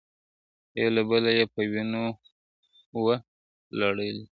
یو 0.79 0.89
له 0.95 1.01
بله 1.09 1.29
یې 1.37 1.45
په 1.53 1.61
وینو 1.71 2.03
وه 3.03 3.15
لړلي, 3.79 4.11